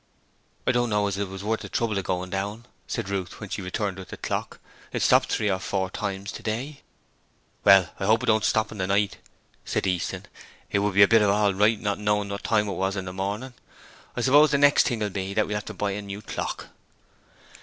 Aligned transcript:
'I 0.65 0.71
don't 0.71 0.89
know 0.89 1.05
as 1.05 1.19
it 1.19 1.27
was 1.27 1.43
worth 1.43 1.59
the 1.59 1.69
trouble 1.69 1.99
of 1.99 2.03
going 2.05 2.31
down,' 2.31 2.65
said 2.87 3.07
Ruth 3.07 3.39
when 3.39 3.49
she 3.49 3.61
returned 3.61 3.99
with 3.99 4.07
the 4.07 4.17
clock. 4.17 4.57
'It 4.91 4.99
stopped 4.99 5.31
three 5.31 5.47
or 5.47 5.59
four 5.59 5.91
times 5.91 6.31
today.' 6.31 6.81
'Well, 7.63 7.91
I 7.99 8.07
hope 8.07 8.23
it 8.23 8.25
don't 8.25 8.43
stop 8.43 8.71
in 8.71 8.79
the 8.79 8.87
night,' 8.87 9.19
Easton 9.67 9.99
said. 9.99 10.27
'It 10.71 10.79
would 10.79 10.95
be 10.95 11.03
a 11.03 11.07
bit 11.07 11.21
of 11.21 11.29
all 11.29 11.53
right 11.53 11.79
not 11.79 11.99
knowing 11.99 12.29
what 12.29 12.43
time 12.43 12.67
it 12.67 12.71
was 12.71 12.95
in 12.95 13.05
the 13.05 13.13
morning. 13.13 13.53
I 14.17 14.21
suppose 14.21 14.49
the 14.49 14.57
next 14.57 14.87
thing 14.87 14.97
will 15.01 15.11
be 15.11 15.35
that 15.35 15.45
we'll 15.45 15.53
have 15.53 15.65
to 15.65 15.73
buy 15.75 15.91
a 15.91 16.01
new 16.01 16.23
clock.' 16.23 16.69